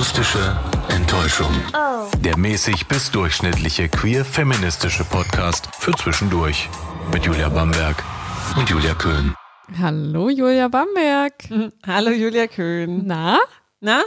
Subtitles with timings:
[0.00, 0.56] Akustische
[0.88, 1.52] Enttäuschung.
[2.24, 6.70] Der mäßig bis durchschnittliche queer-feministische Podcast für zwischendurch.
[7.12, 8.02] Mit Julia Bamberg
[8.56, 9.34] und Julia Köhn.
[9.78, 11.34] Hallo Julia Bamberg.
[11.86, 13.02] Hallo Julia Köhn.
[13.04, 13.40] Na,
[13.80, 14.00] Na?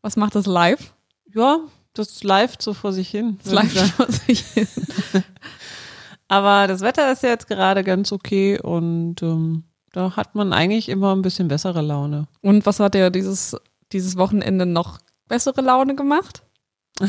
[0.00, 0.94] was macht das live?
[1.34, 1.58] Ja,
[1.92, 3.38] das läuft so vor sich hin.
[3.44, 4.66] Das live vor sich hin.
[6.28, 11.14] Aber das Wetter ist jetzt gerade ganz okay und ähm, da hat man eigentlich immer
[11.14, 12.26] ein bisschen bessere Laune.
[12.40, 13.54] Und was hat dir dieses,
[13.94, 16.42] dieses Wochenende noch bessere Laune gemacht?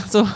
[0.09, 0.27] So.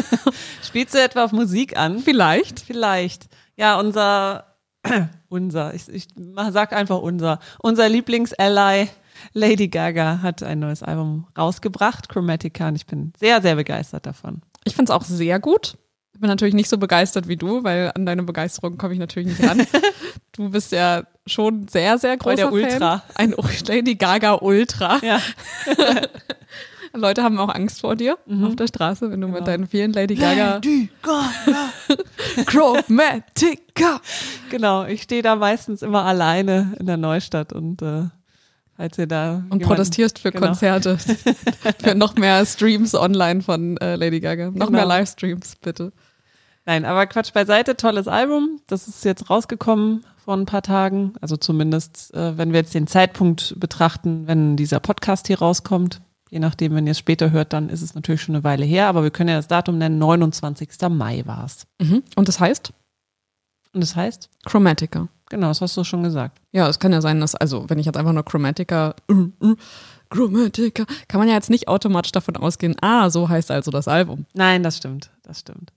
[0.62, 2.00] Spielst du etwa auf Musik an?
[2.00, 2.60] Vielleicht.
[2.60, 3.28] Vielleicht.
[3.56, 4.56] Ja, unser,
[5.28, 6.08] unser, ich, ich
[6.50, 8.88] sag einfach unser, unser Lieblings-Ally
[9.32, 14.42] Lady Gaga hat ein neues Album rausgebracht, Chromatica, und ich bin sehr, sehr begeistert davon.
[14.64, 15.76] Ich finde es auch sehr gut.
[16.14, 19.28] Ich bin natürlich nicht so begeistert wie du, weil an deine Begeisterung komme ich natürlich
[19.36, 19.66] nicht ran.
[20.36, 23.02] du bist ja schon sehr, sehr großer der Ultra.
[23.16, 23.34] Fan.
[23.34, 23.34] Ein
[23.66, 24.98] Lady Gaga Ultra.
[25.02, 25.20] Ja.
[26.96, 30.14] Leute haben auch Angst vor dir auf der Straße, wenn du mit deinen vielen Lady
[30.14, 31.70] Gaga Lady Gaga.
[32.46, 34.00] Chromatica.
[34.50, 38.04] Genau, ich stehe da meistens immer alleine in der Neustadt und äh,
[38.76, 40.46] falls ihr da Und jemanden- protestierst für genau.
[40.46, 40.96] Konzerte.
[41.82, 44.46] für noch mehr Streams online von äh, Lady Gaga.
[44.52, 44.70] Noch Genau.
[44.70, 45.92] mehr Livestreams, bitte.
[46.66, 48.60] Nein, aber Quatsch beiseite, tolles Album.
[48.66, 51.12] Das ist jetzt rausgekommen vor ein paar Tagen.
[51.20, 56.00] Also zumindest, äh, wenn wir jetzt den Zeitpunkt betrachten, wenn dieser Podcast hier rauskommt.
[56.30, 58.88] Je nachdem, wenn ihr es später hört, dann ist es natürlich schon eine Weile her.
[58.88, 59.98] Aber wir können ja das Datum nennen.
[59.98, 60.70] 29.
[60.88, 61.66] Mai war es.
[62.16, 62.72] Und das heißt?
[63.74, 65.08] Und das heißt, Chromatica.
[65.28, 66.40] genau, das hast du schon gesagt.
[66.52, 69.56] Ja, es kann ja sein, dass, also wenn ich jetzt einfach nur Chromatica, äh, äh,
[70.10, 74.26] Chromatica, kann man ja jetzt nicht automatisch davon ausgehen, ah, so heißt also das Album.
[74.32, 75.72] Nein, das stimmt, das stimmt.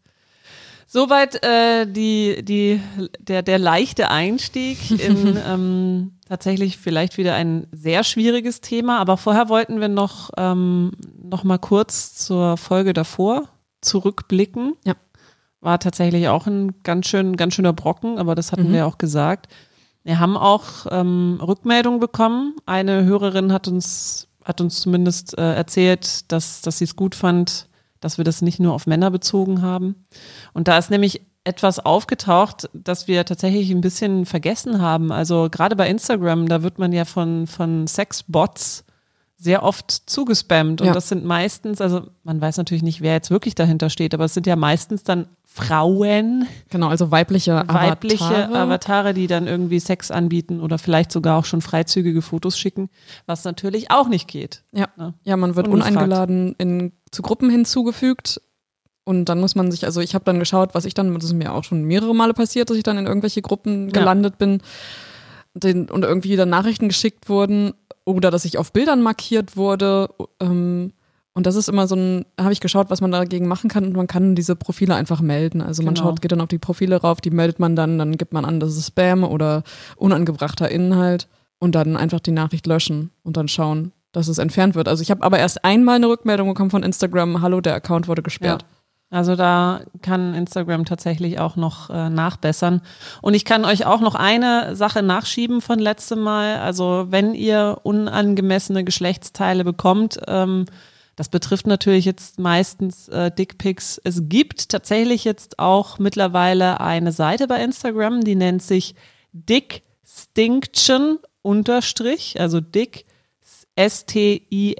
[0.89, 2.81] Soweit äh, die, die,
[3.19, 8.99] der, der leichte Einstieg in ähm, tatsächlich vielleicht wieder ein sehr schwieriges Thema.
[8.99, 13.49] Aber vorher wollten wir noch, ähm, noch mal kurz zur Folge davor
[13.81, 14.75] zurückblicken.
[14.85, 14.95] Ja.
[15.59, 18.73] War tatsächlich auch ein ganz, schön, ganz schöner Brocken, aber das hatten Mhm.
[18.73, 19.47] wir auch gesagt.
[20.03, 22.55] Wir haben auch ähm, Rückmeldungen bekommen.
[22.65, 27.67] Eine Hörerin hat uns, hat uns zumindest äh, erzählt, dass, dass sie es gut fand,
[27.99, 29.95] dass wir das nicht nur auf Männer bezogen haben.
[30.53, 35.11] Und da ist nämlich etwas aufgetaucht, das wir tatsächlich ein bisschen vergessen haben.
[35.11, 38.83] Also gerade bei Instagram, da wird man ja von, von Sexbots
[39.37, 40.81] sehr oft zugespammt.
[40.81, 40.93] Und Ja.
[40.93, 44.33] das sind meistens, also man weiß natürlich nicht, wer jetzt wirklich dahinter steht, aber es
[44.33, 45.27] sind ja meistens dann
[45.65, 48.57] Frauen, Genau, also weibliche weibliche Avatare.
[48.59, 52.89] Avatare, die dann irgendwie Sex anbieten oder vielleicht sogar auch schon freizügige Fotos schicken,
[53.25, 54.63] was natürlich auch nicht geht.
[54.71, 54.87] Ja.
[54.97, 55.13] Ne?
[55.23, 55.91] ja, man wird Ungefragt.
[55.95, 58.41] uneingeladen in, zu Gruppen hinzugefügt.
[59.03, 61.33] Und dann muss man sich, also ich habe dann geschaut, was ich dann, das ist
[61.33, 63.93] mir auch schon mehrere Male passiert, dass ich dann in irgendwelche Gruppen Ja.
[63.93, 64.61] gelandet bin
[65.53, 67.73] den, und irgendwie dann Nachrichten geschickt wurden
[68.05, 70.09] oder dass ich auf Bildern markiert wurde.
[70.41, 70.91] Ähm,
[71.37, 73.95] und das ist immer so ein, habe ich geschaut, was man dagegen machen kann und
[73.95, 75.61] man kann diese Profile einfach melden.
[75.61, 76.07] Also man Genau.
[76.07, 78.59] schaut, geht dann auf die Profile rauf, die meldet man dann, dann gibt man an,
[78.59, 79.61] das ist Spam oder
[79.97, 81.27] unangebrachter Inhalt
[81.59, 84.87] und dann einfach die Nachricht löschen und dann schauen, dass es entfernt wird.
[84.87, 88.23] Also ich habe aber erst einmal eine Rückmeldung bekommen von Instagram, hallo, der Account wurde
[88.23, 88.65] gesperrt.
[89.11, 92.81] Also da kann Instagram tatsächlich auch noch äh, nachbessern.
[93.21, 96.57] Und ich kann euch auch noch eine Sache nachschieben von letztem Mal.
[96.57, 100.65] Also wenn ihr unangemessene Geschlechtsteile bekommt, ähm,
[101.17, 103.99] das betrifft natürlich jetzt meistens äh, Dickpics.
[104.03, 108.93] Es gibt tatsächlich jetzt auch mittlerweile eine Seite bei Instagram, die nennt sich
[109.33, 113.05] Dickstinction unterstrich, also Dick
[113.75, 114.77] S-T-I-N-C-T-I-O-N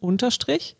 [0.00, 0.76] unterstrich.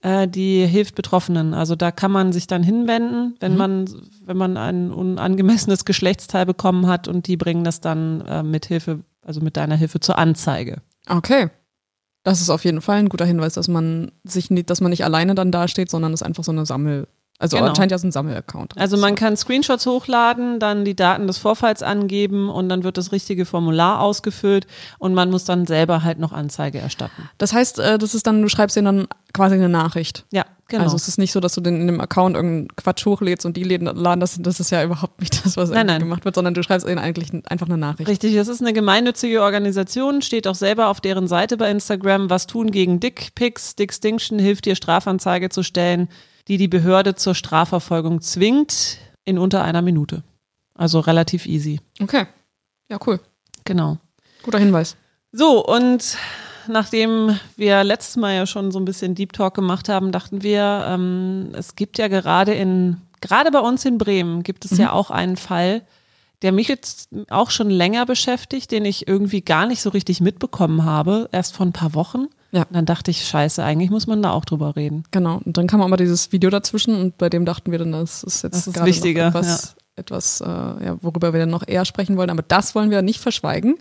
[0.00, 1.52] Äh, die hilft Betroffenen.
[1.52, 3.90] Also da kann man sich dann hinwenden, wenn man,
[4.24, 9.00] wenn man ein unangemessenes Geschlechtsteil bekommen hat und die bringen das dann äh, mit Hilfe,
[9.20, 10.80] also mit deiner Hilfe zur Anzeige.
[11.08, 11.50] Okay.
[12.28, 15.04] Das ist auf jeden Fall ein guter Hinweis, dass man sich nicht, dass man nicht
[15.04, 17.08] alleine dann dasteht, sondern es einfach so eine Sammel,
[17.38, 17.68] also Genau.
[17.70, 18.76] anscheinend ja so ein Sammelaccount.
[18.76, 23.12] Also man kann Screenshots hochladen, dann die Daten des Vorfalls angeben und dann wird das
[23.12, 24.66] richtige Formular ausgefüllt
[24.98, 27.28] und man muss dann selber halt noch Anzeige erstatten.
[27.38, 30.24] Das heißt, äh, das ist dann, du schreibst denen dann quasi eine Nachricht.
[30.32, 30.84] Ja, genau.
[30.84, 33.56] Also es ist nicht so, dass du den in dem Account irgendeinen Quatsch hochlädst und
[33.56, 36.00] die laden das, das ist ja überhaupt nicht das, was Nein, nein.
[36.00, 38.08] gemacht wird, sondern du schreibst ihnen eigentlich einfach eine Nachricht.
[38.08, 42.30] Richtig, das ist eine gemeinnützige Organisation, steht auch selber auf deren Seite bei Instagram.
[42.30, 43.76] Was tun gegen Dickpics?
[43.76, 46.08] Dickstinction hilft dir, Strafanzeige zu stellen,
[46.46, 50.22] die die Behörde zur Strafverfolgung zwingt, in unter einer Minute.
[50.74, 51.80] Also relativ easy.
[52.00, 52.26] Okay.
[52.88, 53.20] Ja, cool.
[53.64, 53.98] Genau.
[54.42, 54.96] Guter Hinweis.
[55.32, 56.16] So, und
[56.68, 60.84] nachdem wir letztes Mal ja schon so ein bisschen Deep Talk gemacht haben, dachten wir,
[60.88, 65.10] ähm, es gibt ja gerade in, gerade bei uns in Bremen gibt es ja auch
[65.10, 65.82] einen Fall,
[66.42, 70.84] der mich jetzt auch schon länger beschäftigt, den ich irgendwie gar nicht so richtig mitbekommen
[70.84, 72.26] habe, erst vor ein paar Wochen.
[72.52, 72.62] Ja.
[72.62, 75.02] Und dann dachte ich, scheiße, eigentlich muss man da auch drüber reden.
[75.10, 75.40] Genau.
[75.44, 78.42] Und dann kam aber dieses Video dazwischen und bei dem dachten wir dann, das ist
[78.42, 80.00] jetzt das ist gerade wichtiger, etwas, ja.
[80.02, 82.30] etwas äh, ja, worüber wir dann noch eher sprechen wollen.
[82.30, 83.76] Aber das wollen wir nicht verschweigen.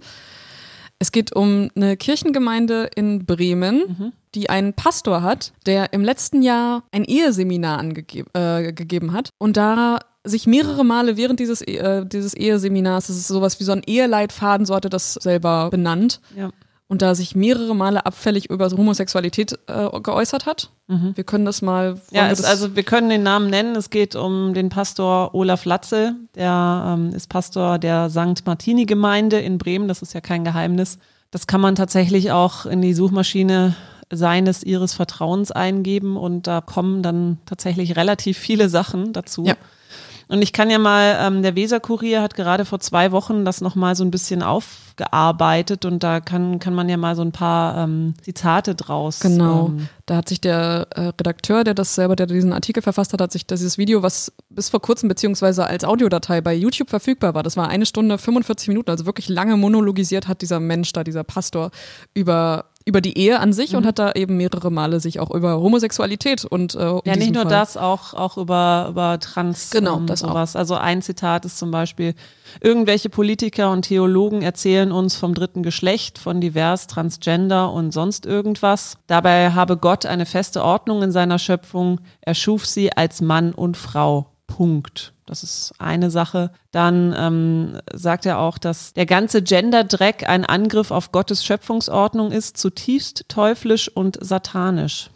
[0.99, 4.13] Es geht um eine Kirchengemeinde in Bremen, mhm.
[4.33, 9.99] die einen Pastor hat, der im letzten Jahr ein Eheseminar angegeben äh, hat und da
[10.23, 14.65] sich mehrere Male während dieses, äh, dieses Eheseminars, das ist sowas wie so ein Eheleitfaden,
[14.65, 16.49] so hatte das selber benannt, ja
[16.87, 20.69] und da sich mehrere Male abfällig über Homosexualität äh, geäußert hat.
[20.87, 21.11] Mhm.
[21.15, 21.99] Wir können das mal.
[22.11, 23.75] Ja, es, also wir können den Namen nennen.
[23.75, 26.15] Es geht um den Pastor Olaf Latze.
[26.35, 28.45] Der ähm, ist Pastor der St.
[28.45, 29.87] Martini-Gemeinde in Bremen.
[29.87, 30.97] Das ist ja kein Geheimnis.
[31.31, 33.75] Das kann man tatsächlich auch in die Suchmaschine
[34.09, 39.43] seines ihres Vertrauens eingeben und da kommen dann tatsächlich relativ viele Sachen dazu.
[39.43, 39.55] Ja.
[40.29, 43.95] Und ich kann ja mal, ähm, der Weser-Kurier hat gerade vor zwei Wochen das nochmal
[43.95, 44.43] so ein bisschen
[44.97, 49.19] aufgearbeitet und da kann, kann man ja mal so ein paar ähm, Zitate draus.
[49.19, 49.67] Genau.
[49.67, 53.21] Ähm, da hat sich der äh, Redakteur, der das selber, der diesen Artikel verfasst hat,
[53.21, 57.43] hat sich dieses Video, was bis vor kurzem beziehungsweise als Audiodatei bei YouTube verfügbar war,
[57.43, 61.23] das war eine Stunde 45 Minuten, also wirklich lange monologisiert hat dieser Mensch da, dieser
[61.23, 61.71] Pastor
[62.13, 63.79] über über die Ehe an sich mhm.
[63.79, 67.43] und hat da eben mehrere Male sich auch über Homosexualität und äh, ja nicht nur
[67.43, 67.51] Fall.
[67.51, 70.55] das auch auch über über Trans genau das sowas.
[70.55, 70.59] Auch.
[70.59, 72.15] Also ein Zitat ist zum Beispiel
[72.61, 78.97] irgendwelche Politiker und Theologen erzählen uns vom dritten Geschlecht, von divers, Transgender und sonst irgendwas.
[79.07, 81.99] Dabei habe Gott eine feste Ordnung in seiner Schöpfung.
[82.21, 84.31] Er schuf sie als Mann und Frau.
[84.47, 85.13] Punkt.
[85.25, 86.51] Das ist eine Sache.
[86.71, 92.57] Dann ähm, sagt er auch, dass der ganze Gender-Dreck ein Angriff auf Gottes Schöpfungsordnung ist,
[92.57, 95.09] zutiefst teuflisch und satanisch.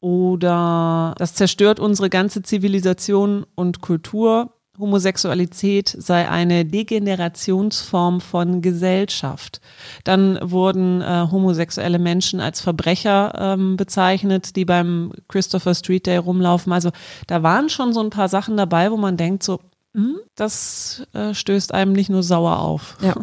[0.00, 4.52] Oder das zerstört unsere ganze Zivilisation und Kultur.
[4.82, 9.60] Homosexualität sei eine Degenerationsform von Gesellschaft.
[10.02, 16.72] Dann wurden äh, homosexuelle Menschen als Verbrecher ähm, bezeichnet, die beim Christopher Street Day rumlaufen.
[16.72, 16.90] Also
[17.28, 19.60] da waren schon so ein paar Sachen dabei, wo man denkt, so,
[19.94, 22.96] hm, das äh, stößt einem nicht nur sauer auf.
[23.00, 23.14] Ja.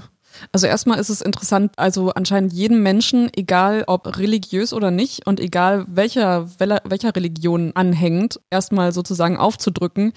[0.54, 5.42] Also erstmal ist es interessant, also anscheinend jedem Menschen, egal ob religiös oder nicht und
[5.42, 10.14] egal welcher, welcher Religion anhängt, erstmal sozusagen aufzudrücken,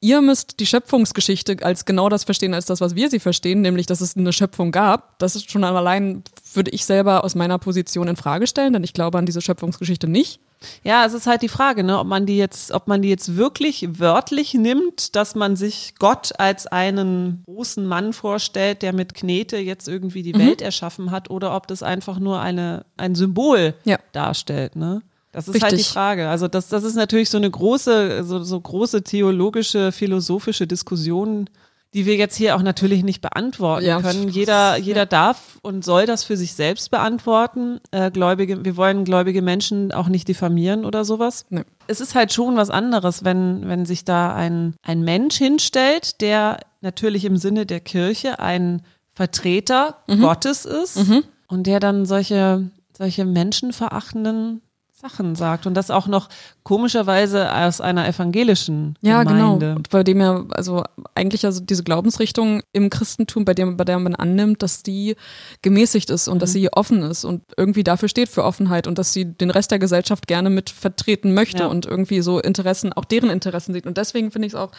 [0.00, 3.86] ihr müsst die Schöpfungsgeschichte als genau das verstehen, als das, was wir sie verstehen, nämlich,
[3.86, 5.18] dass es eine Schöpfung gab.
[5.18, 6.22] Das ist schon allein,
[6.54, 10.08] würde ich selber aus meiner Position in Frage stellen, denn ich glaube an diese Schöpfungsgeschichte
[10.08, 10.40] nicht.
[10.82, 13.36] Ja, es ist halt die Frage, ne, ob man die jetzt, ob man die jetzt
[13.36, 19.58] wirklich wörtlich nimmt, dass man sich Gott als einen großen Mann vorstellt, der mit Knete
[19.58, 20.38] jetzt irgendwie die mhm.
[20.38, 23.98] Welt erschaffen hat, oder ob das einfach nur eine, ein Symbol ja.
[24.12, 25.02] darstellt, ne?
[25.36, 25.70] Das ist Richtig.
[25.70, 26.28] halt die Frage.
[26.30, 31.50] Also das, das ist natürlich so eine große, so, so große theologische, philosophische Diskussion,
[31.92, 34.00] die wir jetzt hier auch natürlich nicht beantworten ja.
[34.00, 34.30] können.
[34.30, 35.04] Jeder, jeder ja.
[35.04, 37.80] darf und soll das für sich selbst beantworten.
[37.90, 41.44] Äh, Gläubige, wir wollen gläubige Menschen auch nicht diffamieren oder sowas.
[41.50, 41.64] Nee.
[41.86, 46.60] Es ist halt schon was anderes, wenn, wenn sich da ein, ein Mensch hinstellt, der
[46.80, 48.80] natürlich im Sinne der Kirche ein
[49.12, 50.22] Vertreter mhm.
[50.22, 51.24] Gottes ist mhm.
[51.48, 54.62] und der dann solche, solche menschenverachtenden
[54.98, 56.30] Sachen sagt und das auch noch
[56.62, 59.66] komischerweise aus einer evangelischen ja, Gemeinde.
[59.66, 59.88] Ja, genau.
[59.90, 60.84] bei dem ja, also
[61.14, 65.16] eigentlich also diese Glaubensrichtung im Christentum, bei dem, bei der man annimmt, dass die
[65.60, 66.38] gemäßigt ist und mhm.
[66.38, 69.70] dass sie offen ist und irgendwie dafür steht für Offenheit und dass sie den Rest
[69.70, 71.66] der Gesellschaft gerne mit vertreten möchte ja.
[71.66, 73.86] und irgendwie so Interessen, auch deren Interessen sieht.
[73.86, 74.70] Und deswegen finde ich es auch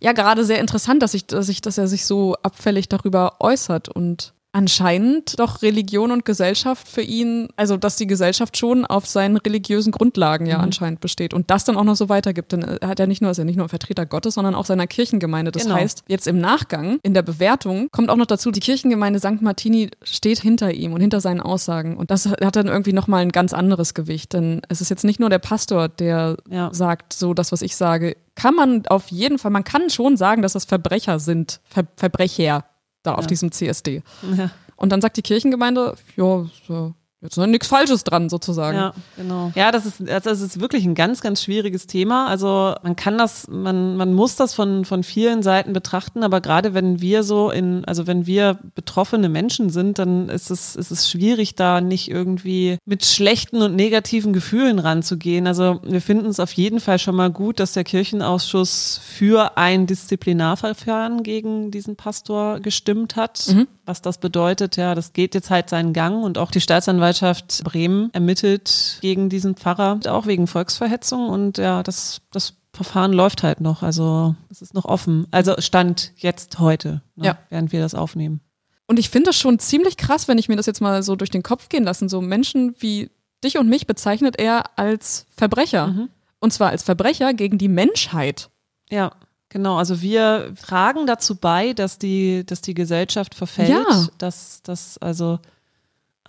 [0.00, 3.90] ja gerade sehr interessant, dass ich, dass ich, dass er sich so abfällig darüber äußert
[3.90, 9.36] und anscheinend doch Religion und Gesellschaft für ihn, also dass die Gesellschaft schon auf seinen
[9.36, 10.64] religiösen Grundlagen ja mhm.
[10.64, 12.52] anscheinend besteht und das dann auch noch so weitergibt.
[12.52, 14.64] Denn er hat ja nicht nur, ist ja nicht nur ein Vertreter Gottes, sondern auch
[14.64, 15.52] seiner Kirchengemeinde.
[15.52, 15.74] Das genau.
[15.74, 19.42] heißt, jetzt im Nachgang, in der Bewertung, kommt auch noch dazu, die Kirchengemeinde St.
[19.42, 21.98] Martini steht hinter ihm und hinter seinen Aussagen.
[21.98, 24.32] Und das hat dann irgendwie nochmal ein ganz anderes Gewicht.
[24.32, 26.72] Denn es ist jetzt nicht nur der Pastor, der ja.
[26.72, 30.40] sagt, so das, was ich sage, kann man auf jeden Fall, man kann schon sagen,
[30.40, 32.64] dass das Verbrecher sind, Ver Verbrecher
[33.06, 33.18] da ja.
[33.18, 34.02] auf diesem CSD.
[34.36, 34.50] Ja.
[34.76, 38.76] Und dann sagt die Kirchengemeinde, ja, so, Jetzt ist nichts Falsches dran, sozusagen.
[38.76, 39.50] Ja, genau.
[39.54, 42.28] Ja, das ist, also das ist wirklich ein ganz, ganz schwieriges Thema.
[42.28, 46.74] Also man kann das, man, man muss das von, von vielen Seiten betrachten, aber gerade
[46.74, 51.10] wenn wir so in, also wenn wir betroffene Menschen sind, dann ist es, ist es
[51.10, 55.46] schwierig, da nicht irgendwie mit schlechten und negativen Gefühlen ranzugehen.
[55.46, 59.86] Also wir finden es auf jeden Fall schon mal gut, dass der Kirchenausschuss für ein
[59.86, 63.46] Disziplinarverfahren gegen diesen Pastor gestimmt hat.
[63.48, 63.68] Mhm.
[63.86, 68.10] Was das bedeutet, ja, das geht jetzt halt seinen Gang und auch die Staatsanwaltschaft Bremen
[68.12, 73.82] ermittelt gegen diesen Pfarrer, auch wegen Volksverhetzung und ja, das, das Verfahren läuft halt noch,
[73.82, 75.26] also es ist noch offen.
[75.30, 77.38] Also Stand jetzt heute, ne, ja.
[77.48, 78.40] während wir das aufnehmen.
[78.86, 81.30] Und ich finde das schon ziemlich krass, wenn ich mir das jetzt mal so durch
[81.30, 82.08] den Kopf gehen lasse.
[82.08, 83.10] So Menschen wie
[83.42, 85.88] dich und mich bezeichnet er als Verbrecher.
[85.88, 86.08] Mhm.
[86.38, 88.50] Und zwar als Verbrecher gegen die Menschheit.
[88.90, 89.12] Ja,
[89.48, 89.76] genau.
[89.76, 93.70] Also wir tragen dazu bei, dass die, dass die Gesellschaft verfällt.
[93.70, 94.06] Ja.
[94.18, 95.40] Dass, dass also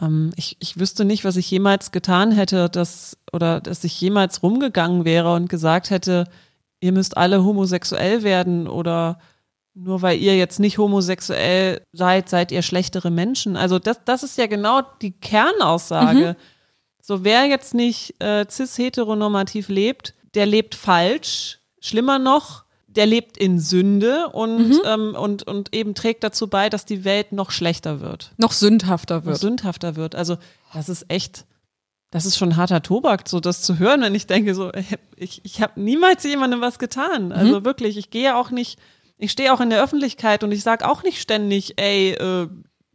[0.02, 4.44] ähm, ich, ich wüsste nicht, was ich jemals getan hätte, dass, oder dass ich jemals
[4.44, 6.26] rumgegangen wäre und gesagt hätte,
[6.80, 9.20] ihr müsst alle homosexuell werden oder
[9.74, 13.56] nur weil ihr jetzt nicht homosexuell seid, seid ihr schlechtere Menschen.
[13.56, 16.36] Also das, das ist ja genau die Kernaussage.
[16.38, 16.44] Mhm.
[17.02, 21.60] So, wer jetzt nicht äh, cis-heteronormativ lebt, der lebt falsch.
[21.80, 24.82] Schlimmer noch, der lebt in Sünde und, mhm.
[24.86, 28.32] ähm, und, und eben trägt dazu bei, dass die Welt noch schlechter wird.
[28.38, 29.36] Noch sündhafter wird.
[29.36, 30.16] Noch sündhafter wird.
[30.16, 30.38] Also,
[30.74, 31.46] das ist echt,
[32.12, 34.72] das ist schon harter Tobak, so das zu hören, wenn ich denke, so,
[35.16, 37.32] ich, ich habe niemals jemandem was getan.
[37.32, 37.66] Also mhm.
[37.66, 38.80] wirklich, ich gehe auch nicht
[39.18, 42.48] ich stehe auch in der Öffentlichkeit und ich sage auch nicht ständig, ey, äh,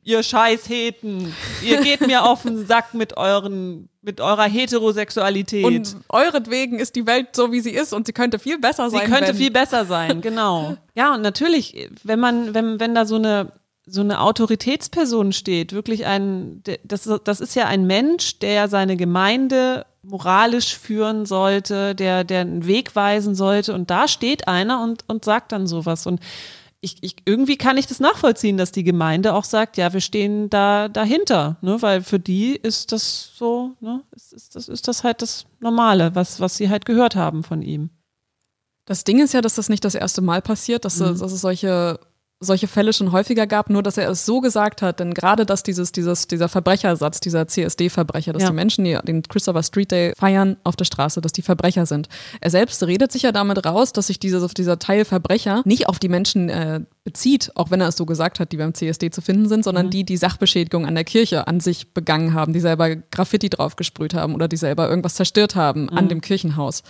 [0.04, 5.64] ihr scheiß Heten, ihr geht mir auf den Sack mit euren, mit eurer Heterosexualität.
[5.64, 9.00] Und euretwegen ist die Welt so, wie sie ist und sie könnte viel besser sein.
[9.00, 9.37] Sie könnte wenn.
[9.37, 10.76] viel besser sein, genau.
[10.94, 13.52] ja, und natürlich, wenn man, wenn, wenn da so eine,
[13.87, 19.87] so eine Autoritätsperson steht, wirklich ein, das, das ist ja ein Mensch, der seine Gemeinde
[20.02, 23.73] moralisch führen sollte, der, der einen Weg weisen sollte.
[23.73, 26.06] Und da steht einer und, und sagt dann sowas.
[26.06, 26.21] Und
[26.84, 30.50] ich, ich, irgendwie kann ich das nachvollziehen, dass die Gemeinde auch sagt, ja, wir stehen
[30.50, 31.80] da dahinter, ne?
[31.80, 34.02] weil für die ist das so, ne?
[34.10, 37.62] ist, ist, das ist das halt das Normale, was, was sie halt gehört haben von
[37.62, 37.90] ihm.
[38.84, 41.16] Das Ding ist ja, dass das nicht das erste Mal passiert, dass, mhm.
[41.18, 42.00] dass es solche
[42.42, 45.62] solche Fälle schon häufiger gab, nur dass er es so gesagt hat, denn gerade dass
[45.62, 48.50] dieses, dieses, dieser Verbrechersatz, dieser CSD-Verbrecher, dass ja.
[48.50, 52.08] die Menschen, die den Christopher Street Day feiern auf der Straße, dass die Verbrecher sind.
[52.40, 55.99] Er selbst redet sich ja damit raus, dass sich dieses, dieser Teil Verbrecher nicht auf
[55.99, 59.22] die Menschen äh, bezieht, auch wenn er es so gesagt hat, die beim CSD zu
[59.22, 59.90] finden sind, sondern mhm.
[59.90, 64.34] die, die Sachbeschädigung an der Kirche an sich begangen haben, die selber Graffiti draufgesprüht haben
[64.34, 65.99] oder die selber irgendwas zerstört haben mhm.
[65.99, 66.82] an dem Kirchenhaus.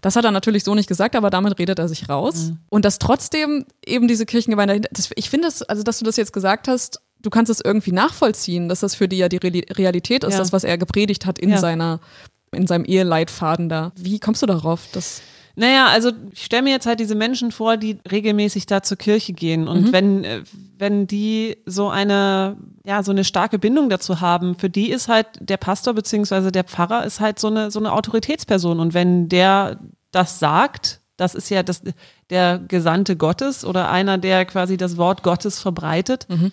[0.00, 2.48] Das hat er natürlich so nicht gesagt, aber damit redet er sich raus.
[2.48, 2.58] Mhm.
[2.68, 6.32] Und dass trotzdem eben diese Kirchengemeinde, das, ich finde es, also dass du das jetzt
[6.32, 10.34] gesagt hast, du kannst es irgendwie nachvollziehen, dass das für die ja die Realität ist,
[10.34, 10.38] ja.
[10.38, 11.58] das, was er gepredigt hat in ja.
[11.58, 12.00] seiner,
[12.52, 13.92] in seinem Eheleitfaden da.
[13.96, 15.22] Wie kommst du darauf, dass
[15.58, 19.32] naja, also ich stelle mir jetzt halt diese Menschen vor, die regelmäßig da zur Kirche
[19.32, 19.66] gehen.
[19.66, 19.92] Und mhm.
[19.92, 20.42] wenn, äh,
[20.78, 25.26] wenn die so eine, ja, so eine starke Bindung dazu haben, für die ist halt
[25.40, 28.78] der Pastor beziehungsweise der Pfarrer ist halt so eine, so eine Autoritätsperson.
[28.78, 29.80] Und wenn der
[30.12, 31.82] das sagt, das ist ja das,
[32.30, 36.28] der Gesandte Gottes oder einer, der quasi das Wort Gottes verbreitet.
[36.28, 36.52] Mhm.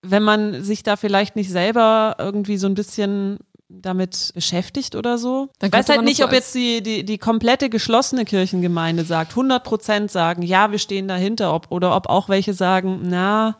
[0.00, 5.50] Wenn man sich da vielleicht nicht selber irgendwie so ein bisschen damit beschäftigt oder so.
[5.58, 9.62] Dann ich weiß halt nicht, ob jetzt die, die, die komplette geschlossene Kirchengemeinde sagt, 100
[9.62, 13.58] Prozent sagen, ja, wir stehen dahinter, ob, oder ob auch welche sagen, na,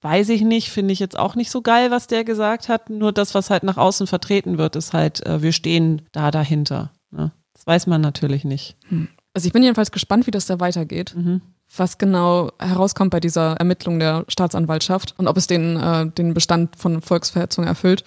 [0.00, 2.88] weiß ich nicht, finde ich jetzt auch nicht so geil, was der gesagt hat.
[2.88, 6.92] Nur das, was halt nach außen vertreten wird, ist halt, äh, wir stehen da dahinter.
[7.10, 7.32] Ne?
[7.54, 8.76] Das weiß man natürlich nicht.
[8.88, 9.08] Hm.
[9.34, 11.14] Also ich bin jedenfalls gespannt, wie das da weitergeht.
[11.16, 11.42] Mhm.
[11.76, 16.76] Was genau herauskommt bei dieser Ermittlung der Staatsanwaltschaft und ob es den, äh, den Bestand
[16.76, 18.04] von Volksverhetzung erfüllt.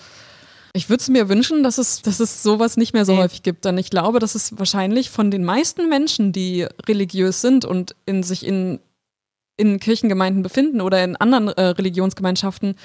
[0.73, 3.19] Ich würde es mir wünschen, dass es, dass es sowas nicht mehr so nee.
[3.19, 7.65] häufig gibt, denn ich glaube, dass es wahrscheinlich von den meisten Menschen, die religiös sind
[7.65, 8.79] und in sich in
[9.57, 12.75] in Kirchengemeinden befinden oder in anderen äh, Religionsgemeinschaften.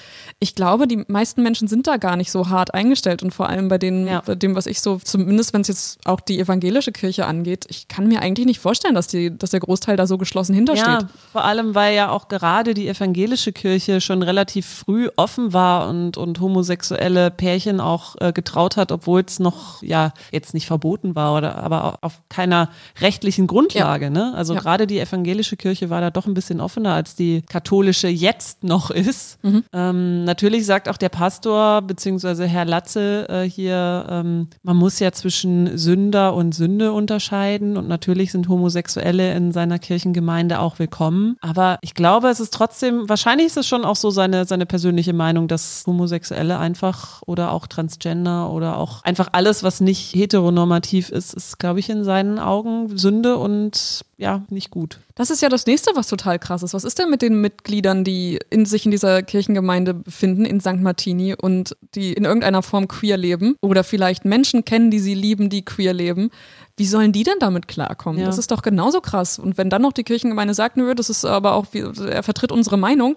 [0.40, 3.68] Ich glaube, die meisten Menschen sind da gar nicht so hart eingestellt und vor allem
[3.68, 4.20] bei, denen, ja.
[4.20, 7.88] bei dem, was ich so, zumindest wenn es jetzt auch die evangelische Kirche angeht, ich
[7.88, 10.86] kann mir eigentlich nicht vorstellen, dass, die, dass der Großteil da so geschlossen hintersteht.
[10.86, 15.88] Ja, vor allem, weil ja auch gerade die evangelische Kirche schon relativ früh offen war
[15.88, 21.14] und, und homosexuelle Pärchen auch äh, getraut hat, obwohl es noch, ja, jetzt nicht verboten
[21.14, 22.70] war oder aber auf keiner
[23.00, 24.06] rechtlichen Grundlage.
[24.06, 24.10] Ja.
[24.10, 24.34] Ne?
[24.34, 28.64] Also gerade die evangelische Kirche war da doch ein bisschen offener als die katholische jetzt
[28.64, 29.42] noch ist.
[29.44, 29.64] Mhm.
[29.72, 35.12] Ähm, natürlich sagt auch der Pastor beziehungsweise Herr Latze äh, hier, ähm, man muss ja
[35.12, 41.36] zwischen Sünder und Sünde unterscheiden und natürlich sind Homosexuelle in seiner Kirchengemeinde auch willkommen.
[41.40, 45.12] Aber ich glaube, es ist trotzdem, wahrscheinlich ist es schon auch so seine, seine persönliche
[45.12, 51.34] Meinung, dass Homosexuelle einfach oder auch Transgender oder auch einfach alles, was nicht heteronormativ ist,
[51.34, 55.00] ist, glaube ich, in seinen Augen Sünde und ja, nicht gut.
[55.14, 56.72] Das ist ja das nächste, was total krass ist.
[56.72, 60.80] Was ist denn mit den Mitgliedern, die in sich in dieser Kirchengemeinde befinden, in St.
[60.80, 65.50] Martini und die in irgendeiner Form queer leben oder vielleicht Menschen kennen, die sie lieben,
[65.50, 66.30] die queer leben?
[66.78, 68.20] Wie sollen die denn damit klarkommen?
[68.20, 68.26] Ja.
[68.26, 69.38] Das ist doch genauso krass.
[69.38, 72.78] Und wenn dann noch die Kirchengemeinde sagt, nö, das ist aber auch, er vertritt unsere
[72.78, 73.16] Meinung,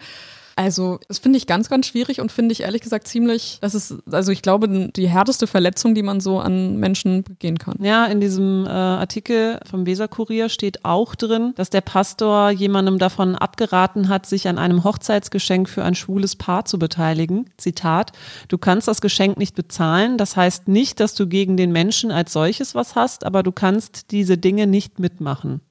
[0.59, 3.95] Also, das finde ich ganz, ganz schwierig und finde ich ehrlich gesagt ziemlich, das ist,
[4.11, 7.77] also ich glaube, die härteste Verletzung, die man so an Menschen begehen kann.
[7.81, 13.37] Ja, in diesem äh, Artikel vom Weserkurier steht auch drin, dass der Pastor jemandem davon
[13.37, 17.49] abgeraten hat, sich an einem Hochzeitsgeschenk für ein schwules Paar zu beteiligen.
[17.55, 18.11] Zitat,
[18.49, 22.33] du kannst das Geschenk nicht bezahlen, das heißt nicht, dass du gegen den Menschen als
[22.33, 25.61] solches was hast, aber du kannst diese Dinge nicht mitmachen.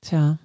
[0.00, 0.38] Tja.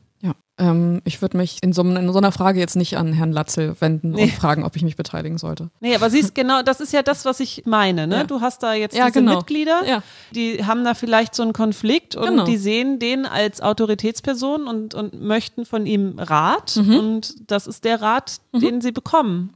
[0.58, 3.76] Ähm, ich würde mich in so, in so, einer Frage jetzt nicht an Herrn Latzel
[3.80, 4.24] wenden nee.
[4.24, 5.70] und fragen, ob ich mich beteiligen sollte.
[5.80, 8.06] Nee, aber siehst genau, das ist ja das, was ich meine.
[8.06, 8.18] Ne?
[8.18, 8.24] Ja.
[8.26, 9.38] Du hast da jetzt ja, diese genau.
[9.38, 10.04] Mitglieder, ja.
[10.36, 12.46] die haben da vielleicht so einen Konflikt und genau.
[12.46, 16.96] die sehen den als Autoritätsperson und, und möchten von ihm Rat mhm.
[16.96, 18.60] und das ist der Rat, mhm.
[18.60, 19.54] den sie bekommen.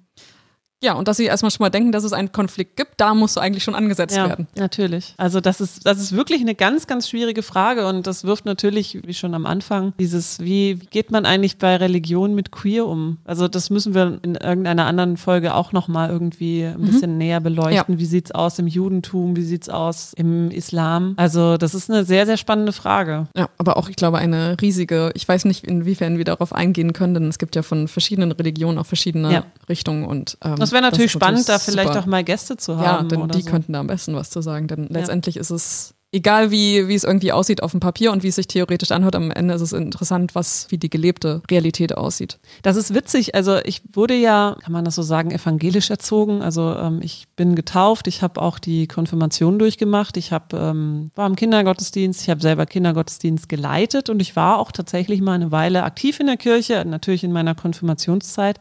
[0.86, 3.36] Ja, und dass sie erstmal schon mal denken, dass es einen Konflikt gibt, da musst
[3.36, 4.48] du eigentlich schon angesetzt ja, werden.
[4.56, 5.16] Natürlich.
[5.18, 9.00] Also das ist, das ist wirklich eine ganz, ganz schwierige Frage und das wirft natürlich,
[9.04, 13.18] wie schon am Anfang, dieses, wie geht man eigentlich bei Religion mit Queer um?
[13.26, 16.86] Also das müssen wir in irgendeiner anderen Folge auch nochmal irgendwie ein mhm.
[16.86, 17.96] bisschen näher beleuchten.
[17.96, 18.00] Ja.
[18.00, 19.36] Wie sieht's aus im Judentum?
[19.36, 21.16] Wie sieht's aus im Islam?
[21.18, 23.28] Also das ist eine sehr, sehr spannende Frage.
[23.36, 27.16] Ja, aber auch, ich glaube, eine riesige, ich weiß nicht, inwiefern wir darauf eingehen können,
[27.16, 29.46] denn es gibt ja von verschiedenen Religionen auch verschiedene ja.
[29.68, 32.02] Richtungen und ähm, das wäre natürlich spannend, da vielleicht super.
[32.02, 33.10] auch mal Gäste zu haben.
[33.10, 33.50] Ja, denn die so.
[33.50, 35.42] könnten da am besten was zu sagen, denn letztendlich ja.
[35.42, 38.48] ist es egal wie, wie es irgendwie aussieht auf dem Papier und wie es sich
[38.48, 42.40] theoretisch anhört, am Ende ist es interessant, was, wie die gelebte Realität aussieht.
[42.64, 43.36] Das ist witzig.
[43.36, 46.42] Also ich wurde ja, kann man das so sagen, evangelisch erzogen.
[46.42, 51.28] Also ähm, ich bin getauft, ich habe auch die Konfirmation durchgemacht, ich hab, ähm, war
[51.28, 55.84] im Kindergottesdienst, ich habe selber Kindergottesdienst geleitet und ich war auch tatsächlich mal eine Weile
[55.84, 58.60] aktiv in der Kirche, natürlich in meiner Konfirmationszeit.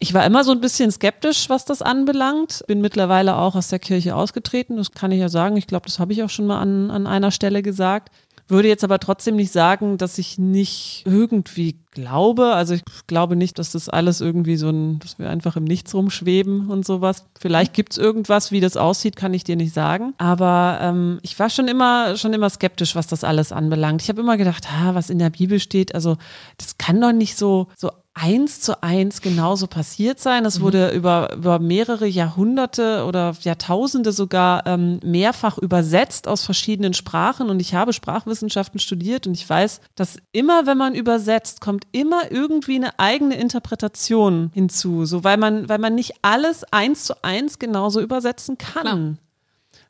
[0.00, 2.64] Ich war immer so ein bisschen skeptisch, was das anbelangt.
[2.66, 4.76] Bin mittlerweile auch aus der Kirche ausgetreten.
[4.76, 5.56] Das kann ich ja sagen.
[5.56, 8.10] Ich glaube, das habe ich auch schon mal an, an einer Stelle gesagt.
[8.50, 12.54] Würde jetzt aber trotzdem nicht sagen, dass ich nicht irgendwie glaube.
[12.54, 15.94] Also ich glaube nicht, dass das alles irgendwie so ein, dass wir einfach im Nichts
[15.94, 17.26] rumschweben und sowas.
[17.38, 20.14] Vielleicht gibt's irgendwas, wie das aussieht, kann ich dir nicht sagen.
[20.16, 24.00] Aber ähm, ich war schon immer, schon immer skeptisch, was das alles anbelangt.
[24.00, 26.16] Ich habe immer gedacht, ah, was in der Bibel steht, also
[26.56, 27.90] das kann doch nicht so, so
[28.20, 30.44] eins zu eins genauso passiert sein.
[30.44, 30.62] Es mhm.
[30.62, 37.50] wurde über, über mehrere Jahrhunderte oder Jahrtausende sogar ähm, mehrfach übersetzt aus verschiedenen Sprachen.
[37.50, 42.30] Und ich habe Sprachwissenschaften studiert und ich weiß, dass immer, wenn man übersetzt, kommt immer
[42.30, 45.04] irgendwie eine eigene Interpretation hinzu.
[45.04, 48.82] So, weil man, weil man nicht alles eins zu eins genauso übersetzen kann.
[48.82, 49.27] Klar.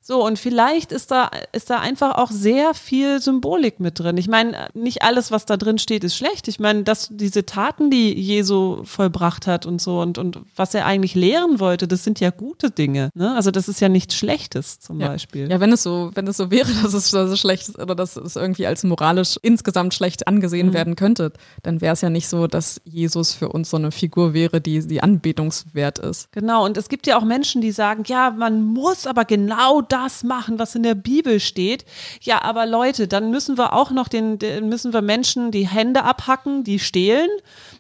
[0.09, 4.16] So, und vielleicht ist da, ist da einfach auch sehr viel Symbolik mit drin.
[4.16, 6.49] Ich meine, nicht alles, was da drin steht, ist schlecht.
[6.49, 10.87] Ich meine, dass diese Taten, die Jesu vollbracht hat und so und, und was er
[10.87, 13.11] eigentlich lehren wollte, das sind ja gute Dinge.
[13.12, 13.35] Ne?
[13.35, 15.09] Also das ist ja nichts Schlechtes zum ja.
[15.09, 15.51] Beispiel.
[15.51, 18.16] Ja, wenn es so, wenn es so wäre, dass es so schlecht ist oder dass
[18.16, 20.73] es irgendwie als moralisch insgesamt schlecht angesehen mhm.
[20.73, 24.33] werden könnte, dann wäre es ja nicht so, dass Jesus für uns so eine Figur
[24.33, 26.33] wäre, die, die anbetungswert ist.
[26.33, 29.98] Genau, und es gibt ja auch Menschen, die sagen, ja, man muss aber genau das
[30.05, 31.85] das machen, was in der Bibel steht.
[32.21, 36.65] Ja, aber Leute, dann müssen wir auch noch den, müssen wir Menschen die Hände abhacken,
[36.65, 37.29] die stehlen.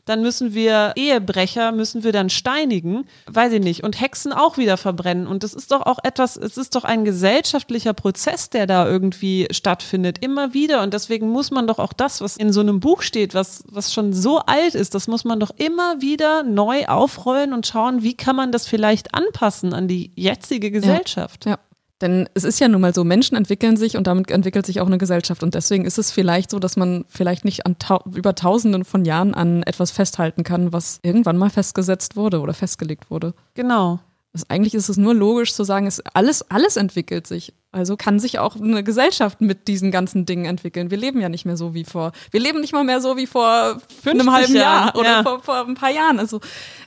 [0.04, 4.78] Dann müssen wir Ehebrecher, müssen wir dann steinigen, weiß ich nicht, und Hexen auch wieder
[4.78, 5.26] verbrennen.
[5.26, 9.48] Und das ist doch auch etwas, es ist doch ein gesellschaftlicher Prozess, der da irgendwie
[9.50, 10.82] stattfindet, immer wieder.
[10.82, 13.92] Und deswegen muss man doch auch das, was in so einem Buch steht, was, was
[13.92, 18.16] schon so alt ist, das muss man doch immer wieder neu aufrollen und schauen, wie
[18.16, 21.44] kann man das vielleicht anpassen an die jetzige Gesellschaft.
[21.44, 21.52] Ja.
[21.52, 21.58] ja.
[22.00, 24.86] Denn es ist ja nun mal so, Menschen entwickeln sich und damit entwickelt sich auch
[24.86, 25.42] eine Gesellschaft.
[25.42, 29.04] Und deswegen ist es vielleicht so, dass man vielleicht nicht an ta über Tausenden von
[29.04, 33.34] Jahren an etwas festhalten kann, was irgendwann mal festgesetzt wurde oder festgelegt wurde.
[33.54, 33.98] Genau.
[34.32, 37.52] Also eigentlich ist es nur logisch zu sagen, es alles, alles entwickelt sich.
[37.78, 40.90] Also kann sich auch eine Gesellschaft mit diesen ganzen Dingen entwickeln.
[40.90, 42.12] Wir leben ja nicht mehr so wie vor.
[42.30, 45.22] Wir leben nicht mal mehr so wie vor einem halben Jahr oder ja.
[45.22, 46.18] vor, vor ein paar Jahren.
[46.18, 46.40] Also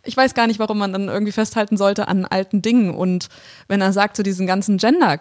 [0.03, 2.93] ich weiß gar nicht, warum man dann irgendwie festhalten sollte an alten Dingen.
[2.93, 3.29] Und
[3.67, 5.19] wenn er sagt, zu so diesen ganzen Gender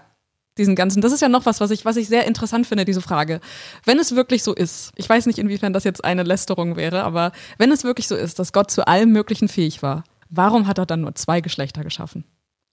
[0.59, 3.00] diesen ganzen, das ist ja noch was, was ich, was ich sehr interessant finde, diese
[3.00, 3.40] Frage.
[3.87, 7.33] Wenn es wirklich so ist, ich weiß nicht, inwiefern das jetzt eine Lästerung wäre, aber
[7.56, 10.87] wenn es wirklich so ist, dass Gott zu allem Möglichen fähig war, Warum hat er
[10.87, 12.24] dann nur zwei Geschlechter geschaffen?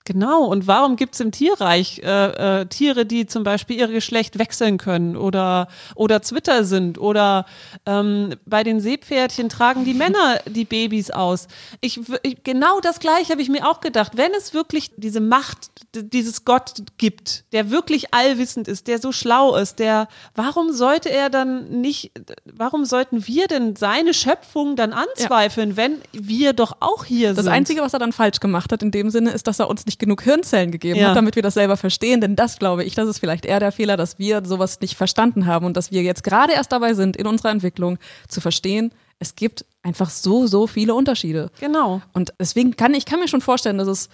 [0.08, 4.40] Genau, und warum gibt es im Tierreich äh, äh, Tiere, die zum Beispiel ihr Geschlecht
[4.40, 7.46] wechseln können oder, oder Zwitter sind oder
[7.86, 11.50] ähm, bei den Seepferdchen tragen die Männer die Babys aus.
[11.82, 14.14] Ich, ich genau das gleiche habe ich mir auch gedacht.
[14.16, 19.56] Wenn es wirklich diese Macht dieses Gott gibt, der wirklich allwissend ist, der so schlau
[19.56, 22.12] ist, der, warum sollte er dann nicht,
[22.46, 25.78] warum sollten wir denn seine Schöpfung dann anzweifeln, ja.
[25.78, 27.46] wenn wir doch auch hier das sind?
[27.48, 29.86] Das Einzige, was er dann falsch gemacht hat in dem Sinne, ist, dass er uns
[29.86, 31.10] nicht nicht genug Hirnzellen gegeben ja.
[31.10, 32.22] hat, damit wir das selber verstehen.
[32.22, 35.46] Denn das glaube ich, das ist vielleicht eher der Fehler, dass wir sowas nicht verstanden
[35.46, 39.36] haben und dass wir jetzt gerade erst dabei sind, in unserer Entwicklung zu verstehen, es
[39.36, 41.50] gibt einfach so, so viele Unterschiede.
[41.60, 42.02] Genau.
[42.14, 44.10] Und deswegen kann ich kann mir schon vorstellen, dass es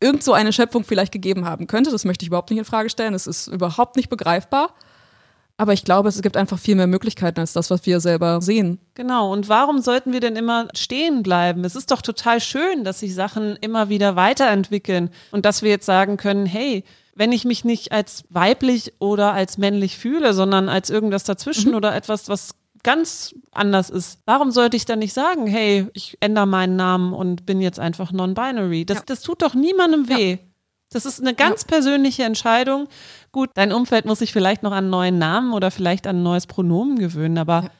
[0.00, 1.90] irgend so eine Schöpfung vielleicht gegeben haben könnte.
[1.90, 3.14] Das möchte ich überhaupt nicht in Frage stellen.
[3.14, 4.74] Es ist überhaupt nicht begreifbar.
[5.60, 8.78] Aber ich glaube, es gibt einfach viel mehr Möglichkeiten als das, was wir selber sehen.
[8.94, 9.32] Genau.
[9.32, 11.64] Und warum sollten wir denn immer stehen bleiben?
[11.64, 15.86] Es ist doch total schön, dass sich Sachen immer wieder weiterentwickeln und dass wir jetzt
[15.86, 16.84] sagen können, hey,
[17.16, 21.76] wenn ich mich nicht als weiblich oder als männlich fühle, sondern als irgendwas dazwischen mhm.
[21.76, 24.20] oder etwas, was ganz anders ist.
[24.24, 28.12] Warum sollte ich dann nicht sagen, hey, ich ändere meinen Namen und bin jetzt einfach
[28.12, 28.84] non-binary?
[28.84, 29.02] Das, ja.
[29.06, 30.30] das tut doch niemandem weh.
[30.30, 30.38] Ja.
[30.90, 31.68] Das ist eine ganz ja.
[31.68, 32.88] persönliche Entscheidung.
[33.32, 36.22] Gut, dein Umfeld muss sich vielleicht noch an einen neuen Namen oder vielleicht an ein
[36.22, 37.70] neues Pronomen gewöhnen, aber ja.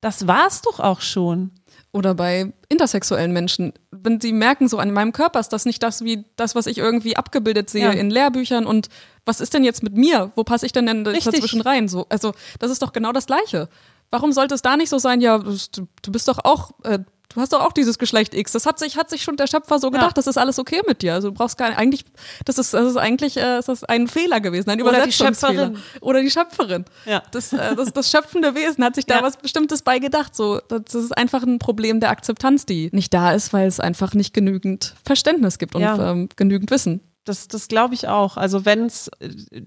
[0.00, 1.52] das war's doch auch schon.
[1.92, 3.72] Oder bei intersexuellen Menschen.
[3.90, 6.78] Wenn sie merken, so an meinem Körper ist das nicht das, wie das, was ich
[6.78, 7.90] irgendwie abgebildet sehe ja.
[7.90, 8.88] in Lehrbüchern und
[9.24, 10.30] was ist denn jetzt mit mir?
[10.36, 11.88] Wo passe ich denn, denn dazwischen rein?
[11.88, 13.68] So, also, das ist doch genau das Gleiche.
[14.10, 15.20] Warum sollte es da nicht so sein?
[15.20, 15.56] Ja, du,
[16.02, 17.00] du bist doch auch äh,
[17.34, 18.52] du hast doch auch dieses Geschlecht X.
[18.52, 20.14] Das hat sich, hat sich schon der Schöpfer so gedacht, ja.
[20.14, 21.14] das ist alles okay mit dir.
[21.14, 22.04] Also du brauchst gar nicht, eigentlich,
[22.44, 25.78] das ist, das ist eigentlich äh, ist das ein Fehler gewesen, ein Oder die Schöpferin.
[26.00, 26.84] Oder die Schöpferin.
[27.06, 27.22] Ja.
[27.30, 29.22] Das, äh, das, das schöpfende Wesen hat sich da ja.
[29.22, 30.34] was Bestimmtes bei gedacht.
[30.34, 34.14] So, das ist einfach ein Problem der Akzeptanz, die nicht da ist, weil es einfach
[34.14, 36.12] nicht genügend Verständnis gibt und ja.
[36.12, 37.00] ähm, genügend Wissen.
[37.24, 38.36] Das, das glaube ich auch.
[38.36, 39.10] Also wenn es,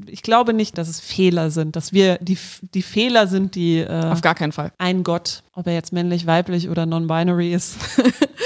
[0.08, 4.06] ich glaube nicht, dass es Fehler sind, dass wir die, die Fehler sind, die äh,
[4.06, 4.72] auf gar keinen Fall.
[4.80, 7.78] Ein Gott, ob er jetzt männlich, weiblich oder non-binary ist.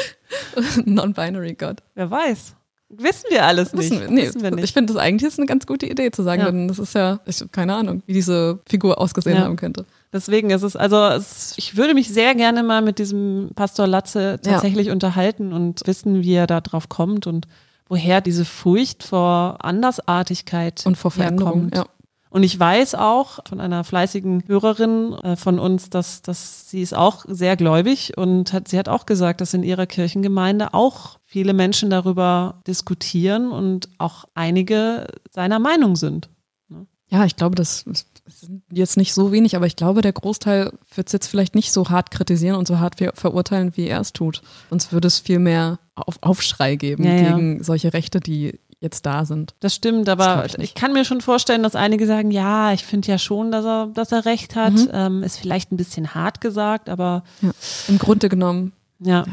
[0.85, 1.77] non-binary Gott.
[1.95, 2.55] Wer weiß.
[2.89, 3.91] Wissen wir alles nicht.
[3.91, 4.63] Wissen wir, nee, Wissen wir nicht.
[4.63, 6.51] Ich finde das eigentlich ist eine ganz gute Idee zu sagen, ja.
[6.51, 9.43] denn das ist ja, ich keine Ahnung, wie diese Figur ausgesehen ja.
[9.43, 9.85] haben könnte.
[10.13, 14.39] Deswegen ist es, also es, ich würde mich sehr gerne mal mit diesem Pastor Latze
[14.41, 14.93] tatsächlich ja.
[14.93, 17.45] unterhalten und wissen, wie er da drauf kommt und
[17.87, 21.71] woher diese Furcht vor Andersartigkeit und vor Veränderung.
[21.73, 21.85] Ja.
[22.29, 26.93] Und ich weiß auch von einer fleißigen Hörerin äh, von uns, dass, dass sie ist
[26.93, 31.53] auch sehr gläubig und hat, sie hat auch gesagt, dass in ihrer Kirchengemeinde auch viele
[31.53, 36.29] Menschen darüber diskutieren und auch einige seiner Meinung sind.
[36.67, 36.85] Ne?
[37.09, 37.85] Ja, ich glaube, das
[38.27, 41.71] sind jetzt nicht so wenig, aber ich glaube, der Großteil wird es jetzt vielleicht nicht
[41.71, 44.41] so hart kritisieren und so hart verurteilen, wie er es tut.
[44.69, 47.63] Sonst würde es viel mehr auf Aufschrei geben ja, gegen ja.
[47.63, 49.55] solche Rechte, die jetzt da sind.
[49.59, 52.85] Das stimmt, aber das ich, ich, kann mir schon vorstellen, dass einige sagen, ja, ich
[52.85, 54.73] finde ja schon, dass er, dass er recht hat.
[54.73, 54.89] Mhm.
[54.93, 57.51] Ähm, ist vielleicht ein bisschen hart gesagt, aber ja.
[57.87, 58.73] im Grunde genommen.
[58.99, 59.25] ja.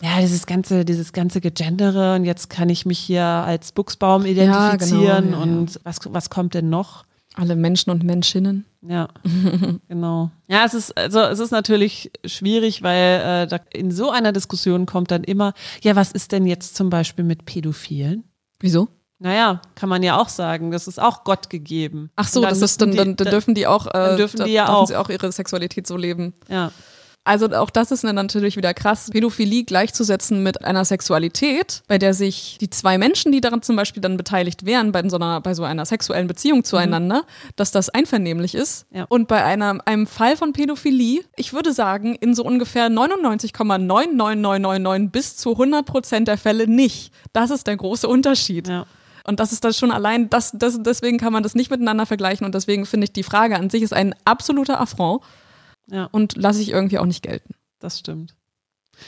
[0.00, 5.02] Ja, dieses ganze, dieses ganze Gegendere und jetzt kann ich mich hier als Buchsbaum identifizieren
[5.02, 5.80] ja, genau, ja, und ja.
[5.82, 7.04] was, was kommt denn noch?
[7.34, 8.64] Alle Menschen und Menschinnen.
[8.82, 9.08] Ja,
[9.88, 10.30] genau.
[10.48, 14.86] Ja, es ist, also es ist natürlich schwierig, weil äh, da in so einer Diskussion
[14.86, 18.24] kommt dann immer, ja, was ist denn jetzt zum Beispiel mit Pädophilen?
[18.60, 18.88] Wieso?
[19.20, 22.10] Naja, kann man ja auch sagen, das ist auch Gott gegeben.
[22.14, 24.68] Ach so, das ist dann, dann, dann, dürfen die auch, äh, dann dürfen die ja
[24.68, 24.86] auch.
[24.86, 26.34] sie auch ihre Sexualität so leben.
[26.48, 26.70] Ja.
[27.28, 32.56] Also auch das ist natürlich wieder krass, Pädophilie gleichzusetzen mit einer Sexualität, bei der sich
[32.58, 35.62] die zwei Menschen, die daran zum Beispiel dann beteiligt wären, bei so einer, bei so
[35.62, 37.52] einer sexuellen Beziehung zueinander, mhm.
[37.56, 38.86] dass das einvernehmlich ist.
[38.92, 39.04] Ja.
[39.10, 45.36] Und bei einer, einem Fall von Pädophilie, ich würde sagen, in so ungefähr 99,99999 bis
[45.36, 47.12] zu 100 Prozent der Fälle nicht.
[47.34, 48.68] Das ist der große Unterschied.
[48.68, 48.86] Ja.
[49.24, 52.46] Und das ist das schon allein, das, das, deswegen kann man das nicht miteinander vergleichen.
[52.46, 55.20] Und deswegen finde ich, die Frage an sich ist ein absoluter Affront.
[55.90, 56.08] Ja.
[56.12, 57.54] Und lasse ich irgendwie auch nicht gelten.
[57.78, 58.34] Das stimmt.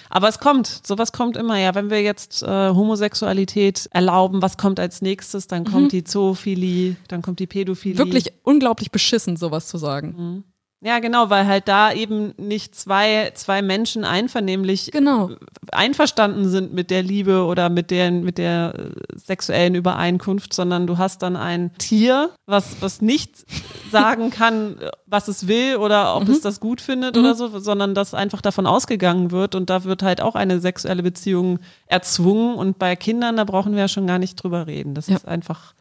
[0.09, 1.75] Aber es kommt, sowas kommt immer, ja.
[1.75, 5.47] Wenn wir jetzt äh, Homosexualität erlauben, was kommt als nächstes?
[5.47, 5.89] Dann kommt mhm.
[5.89, 7.99] die Zoophilie, dann kommt die Pädophilie.
[7.99, 10.15] Wirklich unglaublich beschissen, sowas zu sagen.
[10.17, 10.45] Mhm.
[10.83, 15.31] Ja, genau, weil halt da eben nicht zwei, zwei Menschen einvernehmlich genau.
[15.73, 20.97] einverstanden sind mit der Liebe oder mit der, mit der äh, sexuellen Übereinkunft, sondern du
[20.97, 23.45] hast dann ein Tier, was, was nicht
[23.93, 26.33] sagen kann, was es will oder ob mhm.
[26.33, 27.25] es das gut findet mhm.
[27.25, 31.03] oder so, sondern dass einfach davon ausgegangen wird und da wird halt auch eine sexuelle
[31.03, 34.95] Beziehung erzwungen und bei Kindern, da brauchen wir ja schon gar nicht drüber reden.
[34.95, 35.17] Das ja.
[35.17, 35.75] ist einfach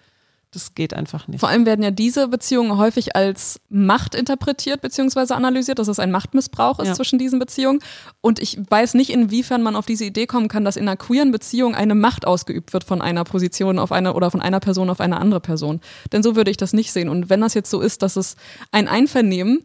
[0.52, 1.40] das geht einfach nicht.
[1.40, 5.34] Vor allem werden ja diese Beziehungen häufig als Macht interpretiert bzw.
[5.34, 6.94] analysiert, dass es ein Machtmissbrauch ist ja.
[6.96, 7.80] zwischen diesen Beziehungen.
[8.22, 11.32] Und ich weiß nicht, inwiefern man auf diese Idee kommen kann, dass in einer queeren
[11.32, 15.00] Beziehung eine Macht ausgeübt wird von einer Position auf eine oder von einer Person auf
[15.00, 15.82] eine andere Person.
[16.12, 17.10] Denn so würde ich das nicht sehen.
[17.10, 18.36] Und wenn das jetzt so ist, dass es
[18.72, 19.64] ein Einvernehmen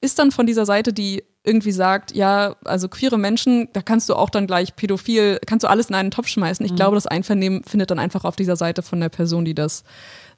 [0.00, 4.14] ist dann von dieser Seite, die irgendwie sagt, ja, also queere Menschen, da kannst du
[4.14, 6.64] auch dann gleich pädophil, kannst du alles in einen Topf schmeißen.
[6.66, 6.76] Ich mhm.
[6.76, 9.84] glaube, das Einvernehmen findet dann einfach auf dieser Seite von der Person, die das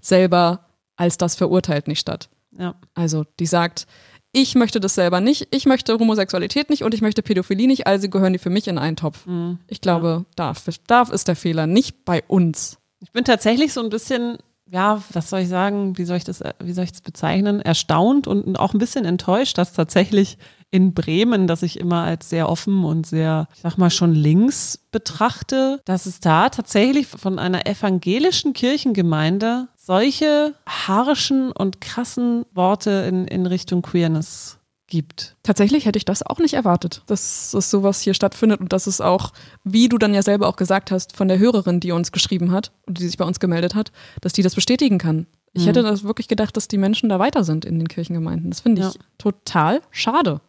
[0.01, 2.29] selber als das verurteilt, nicht statt.
[2.57, 2.75] Ja.
[2.95, 3.87] Also die sagt,
[4.33, 8.09] ich möchte das selber nicht, ich möchte Homosexualität nicht und ich möchte Pädophilie nicht, also
[8.09, 9.27] gehören die für mich in einen Topf.
[9.27, 9.59] Mhm.
[9.67, 10.53] Ich glaube, ja.
[10.55, 10.55] da,
[10.87, 12.79] da ist der Fehler, nicht bei uns.
[13.01, 14.39] Ich bin tatsächlich so ein bisschen
[14.71, 18.27] ja, was soll ich sagen, wie soll ich das, wie soll ich das bezeichnen, erstaunt
[18.27, 20.39] und auch ein bisschen enttäuscht, dass tatsächlich
[20.73, 24.79] in Bremen, das ich immer als sehr offen und sehr, ich sag mal, schon links
[24.91, 33.27] betrachte, dass es da tatsächlich von einer evangelischen Kirchengemeinde solche harschen und krassen Worte in,
[33.27, 35.37] in Richtung Queerness gibt.
[35.43, 39.03] Tatsächlich hätte ich das auch nicht erwartet, dass, dass sowas hier stattfindet und dass es
[39.03, 39.33] auch,
[39.65, 42.73] wie du dann ja selber auch gesagt hast, von der Hörerin, die uns geschrieben hat
[42.87, 45.27] und die sich bei uns gemeldet hat, dass die das bestätigen kann.
[45.53, 45.67] Ich mhm.
[45.67, 48.51] hätte das wirklich gedacht, dass die Menschen da weiter sind in den Kirchengemeinden.
[48.51, 49.01] Das finde ich ja.
[49.19, 50.41] total schade.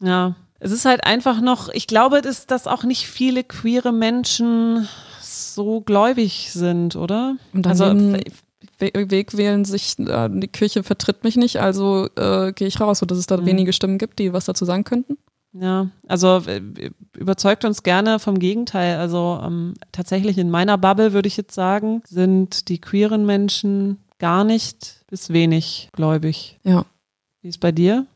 [0.00, 4.88] Ja, es ist halt einfach noch, ich glaube, dass, dass auch nicht viele queere Menschen
[5.20, 7.36] so gläubig sind, oder?
[7.52, 7.84] Und also,
[8.78, 13.18] Weg wählen, sich äh, die Kirche vertritt mich nicht, also äh, gehe ich raus, sodass
[13.18, 13.46] es da mhm.
[13.46, 15.18] wenige Stimmen gibt, die was dazu sagen könnten.
[15.52, 18.98] Ja, also äh, überzeugt uns gerne vom Gegenteil.
[18.98, 24.42] Also ähm, tatsächlich in meiner Bubble würde ich jetzt sagen, sind die queeren Menschen gar
[24.42, 26.58] nicht bis wenig gläubig.
[26.64, 26.84] Ja.
[27.42, 28.06] Wie ist bei dir?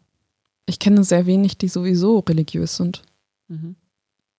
[0.68, 3.02] Ich kenne sehr wenig, die sowieso religiös sind.
[3.48, 3.76] Mhm.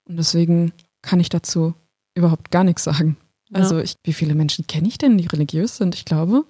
[0.06, 1.74] Und deswegen kann ich dazu
[2.13, 3.18] überhaupt gar nichts sagen.
[3.52, 5.96] Also ich, wie viele Menschen kenne ich denn, die religiös sind?
[5.96, 6.46] Ich glaube.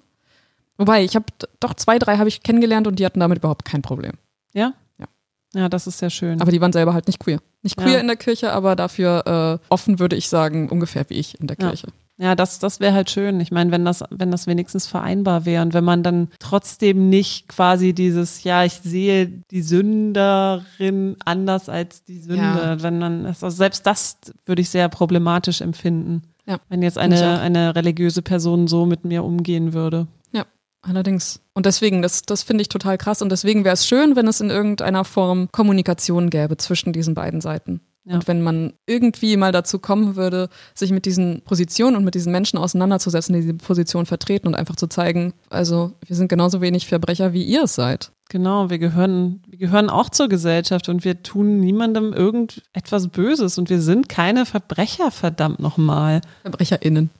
[0.76, 1.26] Wobei, ich habe
[1.60, 4.12] doch zwei, drei habe ich kennengelernt und die hatten damit überhaupt kein Problem.
[4.52, 4.74] Ja?
[4.98, 5.06] Ja.
[5.54, 6.40] Ja, das ist sehr schön.
[6.40, 7.40] Aber die waren selber halt nicht queer.
[7.62, 8.00] Nicht queer ja.
[8.00, 11.56] in der Kirche, aber dafür äh, offen, würde ich sagen, ungefähr wie ich in der
[11.56, 11.88] Kirche.
[12.20, 12.34] Ja.
[12.34, 13.40] Das, das wäre halt schön.
[13.40, 17.48] Ich meine, wenn das, wenn das wenigstens vereinbar wäre und wenn man dann trotzdem nicht
[17.48, 22.82] quasi dieses, ja, ich sehe die Sünderin anders als die Sünde, ja.
[22.82, 26.22] wenn man, also selbst das würde ich sehr problematisch empfinden.
[26.46, 26.58] Ja.
[26.68, 30.06] Wenn jetzt eine, eine religiöse Person so mit mir umgehen würde.
[30.32, 30.44] Ja,
[30.82, 31.40] allerdings.
[31.54, 33.22] Und deswegen, das, das finde ich total krass.
[33.22, 37.40] Und deswegen wäre es schön, wenn es in irgendeiner Form Kommunikation gäbe zwischen diesen beiden
[37.40, 37.80] Seiten.
[38.04, 38.14] Ja.
[38.14, 42.32] Und wenn man irgendwie mal dazu kommen würde, sich mit diesen Positionen und mit diesen
[42.32, 46.86] Menschen auseinanderzusetzen, die diese Position vertreten und einfach zu zeigen, also wir sind genauso wenig
[46.86, 48.12] Verbrecher, wie ihr es seid.
[48.30, 53.68] Genau, wir gehören, wir gehören auch zur Gesellschaft und wir tun niemandem irgendetwas Böses und
[53.68, 56.20] wir sind keine Verbrecher, verdammt nochmal.
[56.42, 57.10] VerbrecherInnen.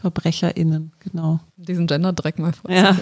[0.00, 1.40] VerbrecherInnen, genau.
[1.56, 2.70] Diesen Gender-Dreck mal vor.
[2.70, 2.96] Ja,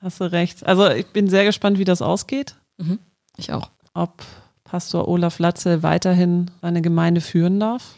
[0.00, 0.64] hast du recht.
[0.66, 2.54] Also ich bin sehr gespannt, wie das ausgeht.
[2.78, 3.00] Mhm.
[3.36, 3.70] Ich auch.
[3.92, 4.22] Ob
[4.70, 7.94] Pastor Olaf Latze weiterhin seine Gemeinde führen darf.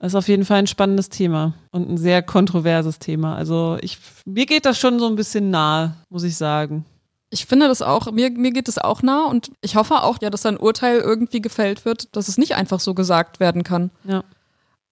[0.00, 3.36] Das ist auf jeden Fall ein spannendes Thema und ein sehr kontroverses Thema.
[3.36, 6.86] Also ich, mir geht das schon so ein bisschen nahe, muss ich sagen.
[7.28, 10.30] Ich finde das auch, mir, mir geht es auch nah und ich hoffe auch, ja,
[10.30, 13.90] dass ein Urteil irgendwie gefällt wird, dass es nicht einfach so gesagt werden kann.
[14.04, 14.24] Ja.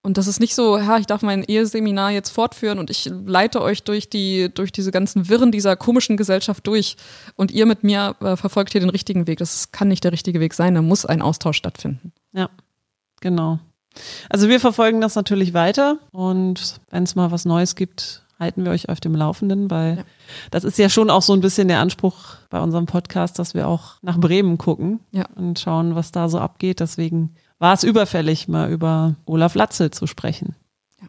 [0.03, 3.61] Und das ist nicht so, ja, ich darf mein Eheseminar jetzt fortführen und ich leite
[3.61, 6.97] euch durch die, durch diese ganzen Wirren dieser komischen Gesellschaft durch
[7.35, 9.39] und ihr mit mir äh, verfolgt hier den richtigen Weg.
[9.39, 12.13] Das kann nicht der richtige Weg sein, da muss ein Austausch stattfinden.
[12.33, 12.49] Ja,
[13.21, 13.59] genau.
[14.31, 18.71] Also wir verfolgen das natürlich weiter und wenn es mal was Neues gibt, halten wir
[18.71, 20.05] euch auf dem Laufenden, weil ja.
[20.51, 23.67] das ist ja schon auch so ein bisschen der Anspruch bei unserem Podcast, dass wir
[23.67, 25.27] auch nach Bremen gucken ja.
[25.35, 26.81] und schauen, was da so abgeht.
[26.81, 30.55] Deswegen war es überfällig, mal über Olaf Latzel zu sprechen.
[31.01, 31.09] Ja.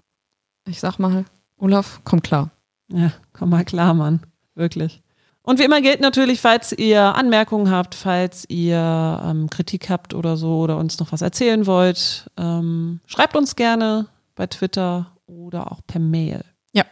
[0.66, 1.26] Ich sag mal,
[1.58, 2.50] Olaf, komm klar.
[2.92, 4.22] Ja, komm mal klar, Mann.
[4.56, 5.02] Wirklich.
[5.42, 10.38] Und wie immer gilt natürlich, falls ihr Anmerkungen habt, falls ihr ähm, Kritik habt oder
[10.38, 15.82] so oder uns noch was erzählen wollt, ähm, schreibt uns gerne bei Twitter oder auch
[15.88, 16.44] per Mail.
[16.74, 16.84] Ja.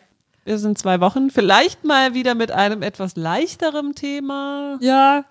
[0.44, 4.78] Wir sind zwei Wochen, vielleicht mal wieder mit einem etwas leichteren Thema.
[4.82, 5.26] Ja,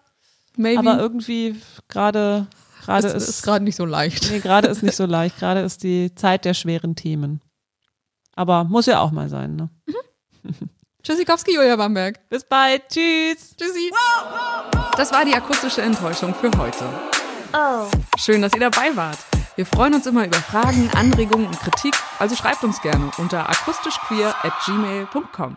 [0.56, 0.78] maybe.
[0.78, 1.56] Aber irgendwie
[1.88, 2.46] gerade
[2.86, 4.30] Gerade ist, ist gerade nicht so leicht.
[4.30, 5.38] Nee, gerade ist nicht so leicht.
[5.38, 7.40] Gerade ist die Zeit der schweren Themen.
[8.34, 9.70] Aber muss ja auch mal sein, ne?
[9.86, 10.70] Mhm.
[11.02, 12.28] Tschüssikowski, Julia Bamberg.
[12.28, 12.82] Bis bald.
[12.88, 13.56] Tschüss.
[13.56, 13.92] Tschüssi.
[14.96, 16.84] Das war die akustische Enttäuschung für heute.
[17.52, 17.86] Oh.
[18.18, 19.18] Schön, dass ihr dabei wart.
[19.56, 24.34] Wir freuen uns immer über Fragen, Anregungen und Kritik, also schreibt uns gerne unter akustischqueer
[24.42, 25.56] at gmail.com.